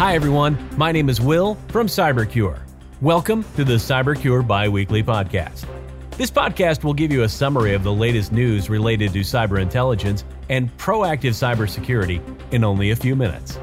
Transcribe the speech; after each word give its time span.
Hi, 0.00 0.14
everyone. 0.14 0.56
My 0.78 0.92
name 0.92 1.10
is 1.10 1.20
Will 1.20 1.56
from 1.68 1.86
CyberCure. 1.86 2.58
Welcome 3.02 3.44
to 3.56 3.64
the 3.64 3.74
CyberCure 3.74 4.46
Bi 4.46 4.66
Weekly 4.66 5.02
Podcast. 5.02 5.66
This 6.12 6.30
podcast 6.30 6.82
will 6.84 6.94
give 6.94 7.12
you 7.12 7.24
a 7.24 7.28
summary 7.28 7.74
of 7.74 7.82
the 7.82 7.92
latest 7.92 8.32
news 8.32 8.70
related 8.70 9.12
to 9.12 9.18
cyber 9.20 9.60
intelligence 9.60 10.24
and 10.48 10.74
proactive 10.78 11.32
cybersecurity 11.32 12.22
in 12.50 12.64
only 12.64 12.92
a 12.92 12.96
few 12.96 13.14
minutes. 13.14 13.58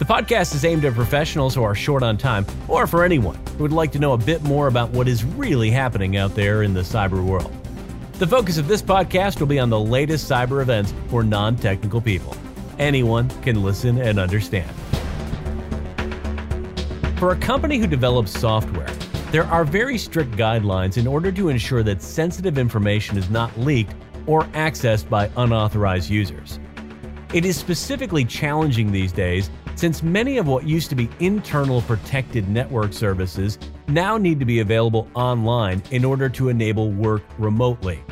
The 0.00 0.04
podcast 0.04 0.56
is 0.56 0.64
aimed 0.64 0.84
at 0.86 0.94
professionals 0.94 1.54
who 1.54 1.62
are 1.62 1.76
short 1.76 2.02
on 2.02 2.18
time 2.18 2.44
or 2.66 2.88
for 2.88 3.04
anyone 3.04 3.38
who 3.56 3.62
would 3.62 3.72
like 3.72 3.92
to 3.92 4.00
know 4.00 4.14
a 4.14 4.18
bit 4.18 4.42
more 4.42 4.66
about 4.66 4.90
what 4.90 5.06
is 5.06 5.22
really 5.22 5.70
happening 5.70 6.16
out 6.16 6.34
there 6.34 6.64
in 6.64 6.74
the 6.74 6.80
cyber 6.80 7.24
world. 7.24 7.54
The 8.14 8.26
focus 8.26 8.58
of 8.58 8.66
this 8.66 8.82
podcast 8.82 9.38
will 9.38 9.46
be 9.46 9.60
on 9.60 9.70
the 9.70 9.78
latest 9.78 10.28
cyber 10.28 10.62
events 10.62 10.92
for 11.10 11.22
non 11.22 11.54
technical 11.54 12.00
people. 12.00 12.36
Anyone 12.80 13.30
can 13.42 13.62
listen 13.62 13.98
and 13.98 14.18
understand. 14.18 14.68
For 17.16 17.30
a 17.30 17.36
company 17.36 17.78
who 17.78 17.86
develops 17.86 18.38
software, 18.38 18.90
there 19.30 19.44
are 19.44 19.64
very 19.64 19.98
strict 19.98 20.32
guidelines 20.32 20.96
in 20.96 21.06
order 21.06 21.30
to 21.30 21.48
ensure 21.48 21.84
that 21.84 22.02
sensitive 22.02 22.58
information 22.58 23.16
is 23.16 23.30
not 23.30 23.56
leaked 23.58 23.94
or 24.26 24.42
accessed 24.46 25.08
by 25.08 25.30
unauthorized 25.36 26.10
users. 26.10 26.58
It 27.32 27.44
is 27.44 27.56
specifically 27.56 28.24
challenging 28.24 28.90
these 28.90 29.12
days 29.12 29.48
since 29.76 30.02
many 30.02 30.38
of 30.38 30.48
what 30.48 30.66
used 30.66 30.90
to 30.90 30.96
be 30.96 31.08
internal 31.20 31.82
protected 31.82 32.48
network 32.48 32.92
services 32.92 33.58
now 33.86 34.18
need 34.18 34.40
to 34.40 34.44
be 34.44 34.58
available 34.58 35.08
online 35.14 35.82
in 35.92 36.04
order 36.04 36.28
to 36.30 36.48
enable 36.48 36.90
work 36.90 37.22
remotely. 37.38 38.02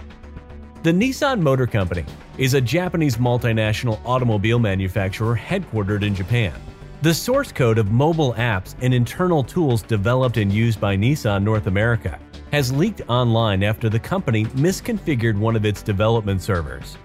The 0.84 0.92
Nissan 0.92 1.41
Motor 1.41 1.66
Company 1.66 2.05
is 2.39 2.55
a 2.55 2.61
Japanese 2.61 3.16
multinational 3.16 4.00
automobile 4.05 4.61
manufacturer 4.61 5.37
headquartered 5.37 6.03
in 6.03 6.14
Japan. 6.14 6.55
The 7.02 7.12
source 7.12 7.51
code 7.51 7.79
of 7.79 7.91
mobile 7.91 8.33
apps 8.34 8.77
and 8.80 8.95
internal 8.95 9.42
tools 9.42 9.83
developed 9.83 10.37
and 10.37 10.53
used 10.53 10.81
by 10.81 10.97
Nissan 10.97 11.42
North 11.42 11.67
America 11.67 12.17
has 12.53 12.72
leaked 12.72 13.03
online 13.08 13.64
after 13.64 13.89
the 13.89 13.98
company 13.98 14.45
misconfigured 14.45 15.36
one 15.36 15.56
of 15.56 15.64
its 15.64 15.83
development 15.83 16.42
servers. 16.42 16.97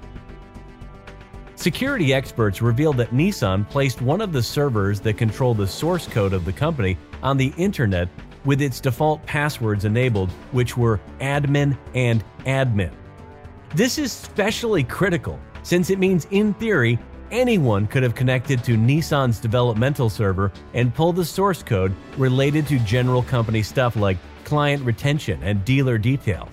Security 1.55 2.13
experts 2.13 2.61
revealed 2.61 2.97
that 2.97 3.09
Nissan 3.09 3.67
placed 3.67 3.99
one 3.99 4.21
of 4.21 4.31
the 4.31 4.43
servers 4.43 4.99
that 4.99 5.17
control 5.17 5.55
the 5.55 5.65
source 5.65 6.05
code 6.05 6.33
of 6.33 6.45
the 6.45 6.53
company 6.53 6.95
on 7.23 7.35
the 7.35 7.51
internet 7.57 8.07
with 8.45 8.61
its 8.61 8.79
default 8.79 9.25
passwords 9.25 9.83
enabled, 9.83 10.29
which 10.51 10.77
were 10.77 10.99
admin 11.21 11.75
and 11.95 12.23
admin. 12.45 12.93
This 13.73 13.97
is 13.97 14.13
especially 14.13 14.83
critical 14.83 15.39
since 15.63 15.89
it 15.89 15.97
means, 15.97 16.27
in 16.29 16.53
theory, 16.53 16.99
anyone 17.31 17.87
could 17.87 18.03
have 18.03 18.15
connected 18.15 18.63
to 18.63 18.77
Nissan's 18.77 19.39
developmental 19.39 20.09
server 20.09 20.51
and 20.73 20.93
pulled 20.93 21.15
the 21.15 21.25
source 21.25 21.63
code 21.63 21.95
related 22.17 22.67
to 22.67 22.79
general 22.79 23.23
company 23.23 23.61
stuff 23.63 23.95
like 23.95 24.17
client 24.43 24.83
retention 24.83 25.41
and 25.43 25.63
dealer 25.65 25.97
details. 25.97 26.49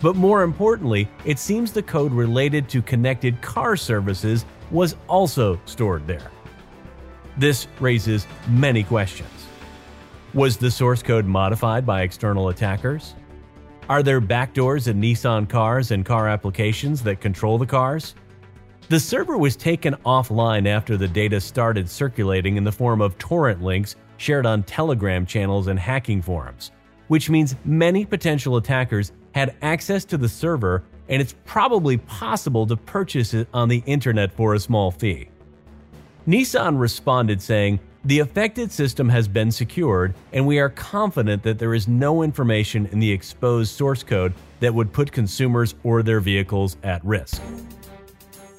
But 0.00 0.16
more 0.16 0.42
importantly, 0.42 1.08
it 1.24 1.38
seems 1.38 1.72
the 1.72 1.82
code 1.82 2.12
related 2.12 2.68
to 2.70 2.82
connected 2.82 3.40
car 3.40 3.76
services 3.76 4.44
was 4.70 4.96
also 5.08 5.60
stored 5.64 6.06
there. 6.06 6.30
This 7.36 7.66
raises 7.80 8.26
many 8.48 8.82
questions. 8.82 9.30
Was 10.34 10.56
the 10.56 10.70
source 10.70 11.02
code 11.02 11.24
modified 11.24 11.86
by 11.86 12.02
external 12.02 12.48
attackers? 12.48 13.14
Are 13.88 14.02
there 14.02 14.20
backdoors 14.20 14.86
in 14.86 15.00
Nissan 15.00 15.48
cars 15.48 15.90
and 15.90 16.04
car 16.04 16.28
applications 16.28 17.02
that 17.04 17.20
control 17.20 17.56
the 17.56 17.66
cars? 17.66 18.14
The 18.90 18.98
server 18.98 19.36
was 19.36 19.54
taken 19.54 19.94
offline 20.06 20.66
after 20.66 20.96
the 20.96 21.08
data 21.08 21.42
started 21.42 21.90
circulating 21.90 22.56
in 22.56 22.64
the 22.64 22.72
form 22.72 23.02
of 23.02 23.18
torrent 23.18 23.62
links 23.62 23.96
shared 24.16 24.46
on 24.46 24.62
Telegram 24.62 25.26
channels 25.26 25.66
and 25.66 25.78
hacking 25.78 26.22
forums, 26.22 26.70
which 27.08 27.28
means 27.28 27.54
many 27.66 28.06
potential 28.06 28.56
attackers 28.56 29.12
had 29.34 29.54
access 29.60 30.06
to 30.06 30.16
the 30.16 30.28
server 30.28 30.84
and 31.10 31.20
it's 31.20 31.34
probably 31.44 31.98
possible 31.98 32.66
to 32.66 32.76
purchase 32.78 33.34
it 33.34 33.46
on 33.52 33.68
the 33.68 33.82
internet 33.84 34.32
for 34.32 34.54
a 34.54 34.58
small 34.58 34.90
fee. 34.90 35.28
Nissan 36.26 36.78
responded 36.78 37.42
saying, 37.42 37.80
The 38.06 38.20
affected 38.20 38.72
system 38.72 39.10
has 39.10 39.28
been 39.28 39.50
secured, 39.50 40.14
and 40.32 40.46
we 40.46 40.58
are 40.60 40.70
confident 40.70 41.42
that 41.42 41.58
there 41.58 41.74
is 41.74 41.88
no 41.88 42.22
information 42.22 42.86
in 42.86 43.00
the 43.00 43.10
exposed 43.10 43.74
source 43.74 44.02
code 44.02 44.32
that 44.60 44.74
would 44.74 44.94
put 44.94 45.12
consumers 45.12 45.74
or 45.82 46.02
their 46.02 46.20
vehicles 46.20 46.78
at 46.82 47.04
risk. 47.04 47.42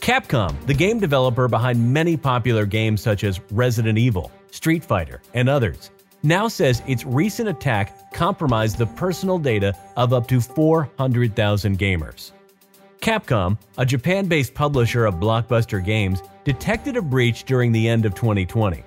Capcom, 0.01 0.55
the 0.65 0.73
game 0.73 0.99
developer 0.99 1.47
behind 1.47 1.93
many 1.93 2.15
popular 2.15 2.65
games 2.65 3.01
such 3.01 3.23
as 3.23 3.39
Resident 3.51 3.97
Evil, 3.97 4.31
Street 4.49 4.83
Fighter, 4.83 5.21
and 5.33 5.49
others, 5.49 5.91
now 6.23 6.47
says 6.47 6.81
its 6.87 7.05
recent 7.05 7.49
attack 7.49 8.13
compromised 8.13 8.77
the 8.77 8.85
personal 8.85 9.38
data 9.38 9.75
of 9.97 10.13
up 10.13 10.27
to 10.27 10.39
400,000 10.39 11.77
gamers. 11.77 12.31
Capcom, 13.01 13.57
a 13.77 13.85
Japan 13.85 14.25
based 14.25 14.53
publisher 14.53 15.05
of 15.05 15.15
blockbuster 15.15 15.83
games, 15.83 16.21
detected 16.43 16.97
a 16.97 17.01
breach 17.01 17.43
during 17.43 17.71
the 17.71 17.88
end 17.88 18.05
of 18.05 18.15
2020. 18.15 18.83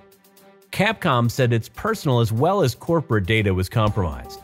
Capcom 0.70 1.30
said 1.30 1.52
its 1.52 1.68
personal 1.68 2.20
as 2.20 2.32
well 2.32 2.62
as 2.62 2.74
corporate 2.74 3.26
data 3.26 3.52
was 3.52 3.68
compromised. 3.68 4.40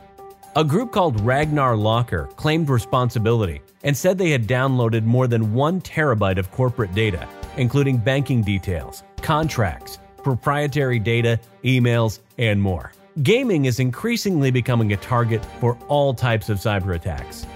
A 0.56 0.64
group 0.64 0.92
called 0.92 1.20
Ragnar 1.20 1.76
Locker 1.76 2.26
claimed 2.36 2.68
responsibility 2.68 3.60
and 3.82 3.96
said 3.96 4.18
they 4.18 4.30
had 4.30 4.46
downloaded 4.46 5.04
more 5.04 5.26
than 5.26 5.54
one 5.54 5.80
terabyte 5.80 6.38
of 6.38 6.50
corporate 6.50 6.94
data, 6.94 7.28
including 7.56 7.98
banking 7.98 8.42
details, 8.42 9.02
contracts, 9.22 9.98
proprietary 10.22 10.98
data, 10.98 11.38
emails, 11.64 12.20
and 12.38 12.60
more. 12.60 12.92
Gaming 13.22 13.64
is 13.64 13.80
increasingly 13.80 14.50
becoming 14.50 14.92
a 14.92 14.96
target 14.96 15.44
for 15.60 15.76
all 15.88 16.14
types 16.14 16.48
of 16.48 16.58
cyber 16.58 16.94
attacks. 16.94 17.46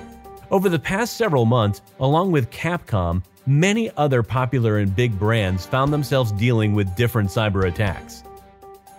Over 0.51 0.69
the 0.69 0.79
past 0.79 1.17
several 1.17 1.45
months, 1.45 1.83
along 2.01 2.33
with 2.33 2.51
Capcom, 2.51 3.23
many 3.47 3.91
other 3.97 4.23
popular 4.23 4.79
and 4.79 4.95
big 4.95 5.19
brands 5.19 5.65
found 5.65 5.93
themselves 5.93 6.33
dealing 6.33 6.75
with 6.75 6.95
different 6.97 7.31
cyber 7.31 7.67
attacks. 7.67 8.23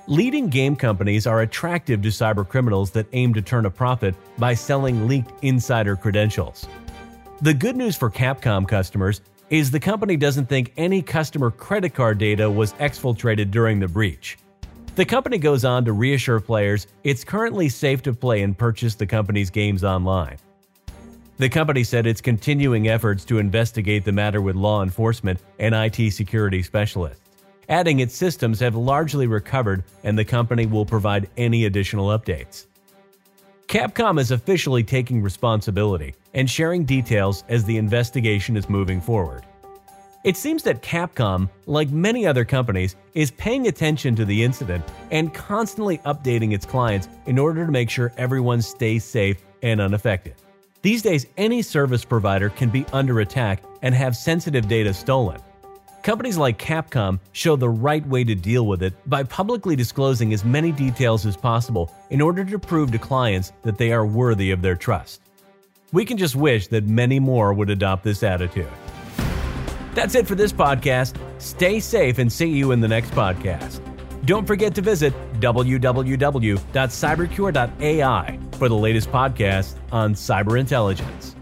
Leading 0.08 0.50
game 0.50 0.76
companies 0.76 1.26
are 1.26 1.42
attractive 1.42 2.02
to 2.02 2.10
cybercriminals 2.10 2.92
that 2.92 3.08
aim 3.14 3.34
to 3.34 3.42
turn 3.42 3.66
a 3.66 3.72
profit 3.72 4.16
by 4.38 4.54
selling 4.54 5.08
leaked 5.08 5.32
insider 5.44 5.96
credentials. 5.96 6.68
The 7.44 7.54
good 7.54 7.76
news 7.76 7.98
for 7.98 8.10
Capcom 8.10 8.66
customers 8.66 9.20
is 9.50 9.70
the 9.70 9.78
company 9.78 10.16
doesn't 10.16 10.48
think 10.48 10.72
any 10.78 11.02
customer 11.02 11.52
credit 11.52 11.94
card 11.94 12.18
data 12.18 12.50
was 12.50 12.72
exfiltrated 12.76 13.52
during 13.52 13.82
the 13.82 13.88
breach. 13.90 14.38
The 14.96 15.04
company 15.04 15.38
goes 15.38 15.66
on 15.66 15.84
to 15.84 15.92
reassure 15.92 16.40
players 16.40 16.88
it's 17.04 17.26
currently 17.26 17.68
safe 17.68 18.02
to 18.04 18.14
play 18.14 18.44
and 18.44 18.58
purchase 18.58 18.96
the 18.96 19.06
company's 19.06 19.50
games 19.50 19.84
online. 19.84 20.38
The 21.36 21.50
company 21.50 21.84
said 21.84 22.08
it's 22.08 22.22
continuing 22.22 22.88
efforts 22.88 23.26
to 23.26 23.40
investigate 23.40 24.06
the 24.06 24.14
matter 24.14 24.42
with 24.42 24.56
law 24.56 24.82
enforcement 24.82 25.42
and 25.60 25.76
IT 25.76 26.12
security 26.12 26.64
specialists 26.64 27.20
adding 27.68 28.00
its 28.00 28.16
systems 28.16 28.62
have 28.62 28.76
largely 28.76 29.28
recovered 29.28 29.84
and 30.06 30.18
the 30.18 30.24
company 30.24 30.66
will 30.66 30.86
provide 30.86 31.30
any 31.36 31.66
additional 31.66 32.08
updates. 32.08 32.68
Capcom 33.74 34.20
is 34.20 34.30
officially 34.30 34.84
taking 34.84 35.20
responsibility 35.20 36.14
and 36.36 36.48
sharing 36.48 36.86
details 36.86 37.44
as 37.50 37.66
the 37.66 37.76
investigation 37.76 38.56
is 38.56 38.70
moving 38.70 39.02
forward. 39.02 39.48
It 40.24 40.38
seems 40.38 40.62
that 40.62 40.84
Capcom, 40.84 41.50
like 41.66 41.90
many 41.90 42.28
other 42.28 42.46
companies, 42.46 42.96
is 43.16 43.32
paying 43.32 43.66
attention 43.66 44.16
to 44.16 44.26
the 44.26 44.44
incident 44.44 44.86
and 45.10 45.34
constantly 45.34 45.98
updating 46.06 46.54
its 46.54 46.68
clients 46.68 47.10
in 47.26 47.40
order 47.40 47.66
to 47.66 47.72
make 47.72 47.90
sure 47.90 48.14
everyone 48.16 48.62
stays 48.62 49.04
safe 49.04 49.42
and 49.64 49.82
unaffected. 49.82 50.36
These 50.84 51.02
days, 51.02 51.26
any 51.38 51.64
service 51.64 52.06
provider 52.06 52.52
can 52.52 52.70
be 52.70 52.86
under 52.94 53.22
attack 53.22 53.64
and 53.82 53.96
have 53.96 54.16
sensitive 54.16 54.68
data 54.68 54.94
stolen. 54.94 55.42
Companies 56.04 56.38
like 56.38 56.60
Capcom 56.60 57.20
show 57.32 57.56
the 57.56 57.70
right 57.70 58.06
way 58.06 58.26
to 58.26 58.36
deal 58.36 58.68
with 58.68 58.84
it 58.84 58.94
by 59.10 59.24
publicly 59.24 59.78
disclosing 59.78 60.34
as 60.34 60.44
many 60.44 60.74
details 60.74 61.26
as 61.26 61.38
possible 61.38 61.90
in 62.10 62.20
order 62.20 62.44
to 62.44 62.60
prove 62.60 62.92
to 62.92 62.98
clients 62.98 63.54
that 63.62 63.78
they 63.78 63.94
are 63.94 64.06
worthy 64.06 64.52
of 64.52 64.62
their 64.62 64.76
trust. 64.76 65.22
We 65.94 66.04
can 66.04 66.18
just 66.18 66.36
wish 66.36 66.68
that 66.68 66.86
many 66.86 67.22
more 67.22 67.54
would 67.54 67.70
adopt 67.70 68.04
this 68.04 68.22
attitude. 68.22 68.68
That's 69.94 70.16
it 70.16 70.28
for 70.28 70.36
this 70.36 70.52
podcast. 70.52 71.16
Stay 71.38 71.80
safe 71.80 72.18
and 72.18 72.30
see 72.30 72.50
you 72.50 72.74
in 72.74 72.82
the 72.82 72.90
next 72.90 73.12
podcast. 73.12 73.80
Don't 74.26 74.46
forget 74.46 74.76
to 74.76 74.82
visit 74.82 75.14
www.cybercure.ai 75.40 78.40
for 78.58 78.70
the 78.70 78.76
latest 78.76 79.10
podcast 79.10 79.76
on 79.92 80.16
cyber 80.16 80.60
intelligence. 80.60 81.33